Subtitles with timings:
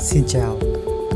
[0.00, 0.58] Xin chào,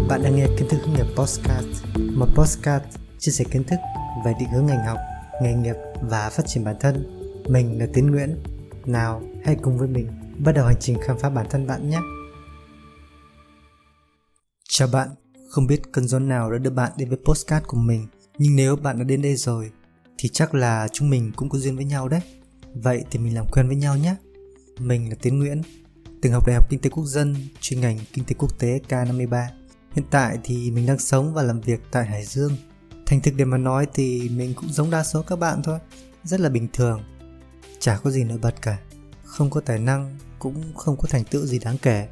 [0.09, 1.69] bạn đang nghe kiến thức hướng nghiệp Postcard,
[2.17, 2.85] một postcard
[3.19, 3.77] chia sẻ kiến thức
[4.25, 4.99] về định hướng ngành học,
[5.43, 7.07] nghề nghiệp và phát triển bản thân.
[7.49, 8.43] Mình là Tiến Nguyễn.
[8.87, 10.07] Nào, hãy cùng với mình
[10.39, 11.99] bắt đầu hành trình khám phá bản thân bạn nhé.
[14.69, 15.09] Chào bạn,
[15.49, 18.07] không biết cơn gió nào đã đưa bạn đến với postcard của mình,
[18.39, 19.71] nhưng nếu bạn đã đến đây rồi
[20.19, 22.21] thì chắc là chúng mình cũng có duyên với nhau đấy.
[22.75, 24.17] Vậy thì mình làm quen với nhau nhé.
[24.79, 25.63] Mình là Tiến Nguyễn,
[26.23, 29.45] từng học Đại học Kinh tế Quốc dân, chuyên ngành Kinh tế Quốc tế K53.
[29.93, 32.57] Hiện tại thì mình đang sống và làm việc tại Hải Dương.
[33.07, 35.79] Thành thực để mà nói thì mình cũng giống đa số các bạn thôi,
[36.25, 37.03] rất là bình thường.
[37.79, 38.79] Chả có gì nổi bật cả,
[39.25, 42.09] không có tài năng, cũng không có thành tựu gì đáng kể.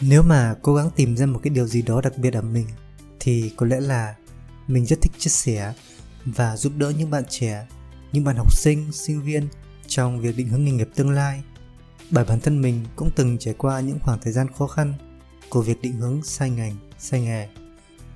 [0.00, 2.66] Nếu mà cố gắng tìm ra một cái điều gì đó đặc biệt ở mình
[3.20, 4.14] thì có lẽ là
[4.66, 5.72] mình rất thích chia sẻ
[6.24, 7.66] và giúp đỡ những bạn trẻ,
[8.12, 9.48] những bạn học sinh, sinh viên
[9.86, 11.42] trong việc định hướng nghề nghiệp tương lai
[12.14, 14.94] bởi bản thân mình cũng từng trải qua những khoảng thời gian khó khăn
[15.48, 17.48] của việc định hướng sai ngành, sai nghề.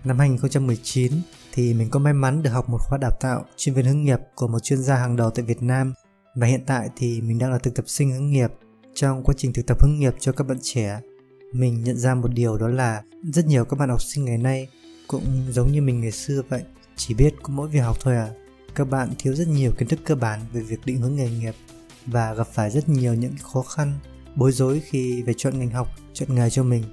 [0.05, 1.13] Năm 2019
[1.53, 4.19] thì mình có may mắn được học một khóa đào tạo chuyên viên hướng nghiệp
[4.35, 5.93] của một chuyên gia hàng đầu tại Việt Nam
[6.35, 8.51] và hiện tại thì mình đang là thực tập sinh hướng nghiệp.
[8.95, 11.01] Trong quá trình thực tập hướng nghiệp cho các bạn trẻ,
[11.53, 14.69] mình nhận ra một điều đó là rất nhiều các bạn học sinh ngày nay
[15.07, 16.63] cũng giống như mình ngày xưa vậy,
[16.97, 18.31] chỉ biết có mỗi việc học thôi à.
[18.75, 21.55] Các bạn thiếu rất nhiều kiến thức cơ bản về việc định hướng nghề nghiệp
[22.11, 23.99] và gặp phải rất nhiều những khó khăn,
[24.35, 26.85] bối rối khi về chọn ngành học, chọn nghề cho mình.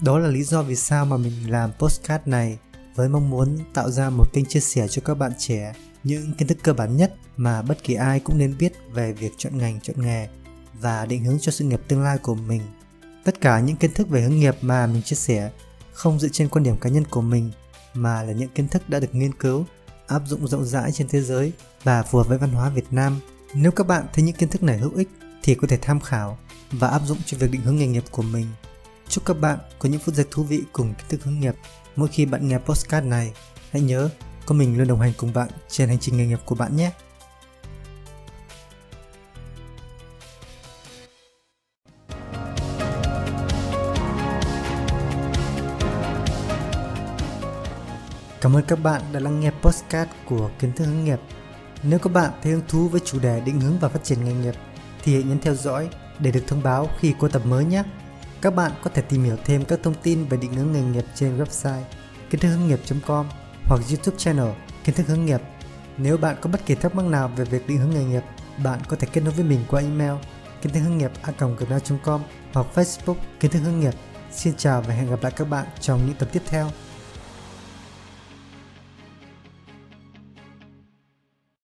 [0.00, 2.58] Đó là lý do vì sao mà mình làm postcard này
[2.94, 6.48] với mong muốn tạo ra một kênh chia sẻ cho các bạn trẻ những kiến
[6.48, 9.80] thức cơ bản nhất mà bất kỳ ai cũng nên biết về việc chọn ngành,
[9.80, 10.28] chọn nghề
[10.80, 12.62] và định hướng cho sự nghiệp tương lai của mình.
[13.24, 15.50] Tất cả những kiến thức về hướng nghiệp mà mình chia sẻ
[15.92, 17.50] không dựa trên quan điểm cá nhân của mình
[17.94, 19.64] mà là những kiến thức đã được nghiên cứu,
[20.06, 23.20] áp dụng rộng rãi trên thế giới và phù hợp với văn hóa Việt Nam
[23.54, 25.08] nếu các bạn thấy những kiến thức này hữu ích
[25.42, 26.38] thì có thể tham khảo
[26.70, 28.46] và áp dụng cho việc định hướng nghề nghiệp của mình.
[29.08, 31.54] Chúc các bạn có những phút giây thú vị cùng kiến thức hướng nghiệp.
[31.96, 33.32] Mỗi khi bạn nghe postcard này,
[33.70, 34.08] hãy nhớ
[34.46, 36.90] có mình luôn đồng hành cùng bạn trên hành trình nghề nghiệp của bạn nhé.
[48.40, 51.18] Cảm ơn các bạn đã lắng nghe postcard của kiến thức hướng nghiệp
[51.82, 54.32] nếu các bạn thấy hứng thú với chủ đề định hướng và phát triển nghề
[54.32, 54.54] nghiệp
[55.02, 55.88] thì hãy nhấn theo dõi
[56.18, 57.82] để được thông báo khi có tập mới nhé.
[58.40, 61.04] Các bạn có thể tìm hiểu thêm các thông tin về định hướng nghề nghiệp
[61.14, 61.82] trên website
[62.30, 63.26] kiến thức hướng nghiệp.com
[63.64, 64.48] hoặc YouTube channel
[64.84, 65.40] kiến thức hướng nghiệp.
[65.96, 68.22] Nếu bạn có bất kỳ thắc mắc nào về việc định hướng nghề nghiệp,
[68.64, 70.12] bạn có thể kết nối với mình qua email
[70.62, 72.22] kiến thức hướng nghiệp a.gmail.com
[72.52, 73.94] hoặc Facebook kiến thức hướng nghiệp.
[74.32, 76.70] Xin chào và hẹn gặp lại các bạn trong những tập tiếp theo.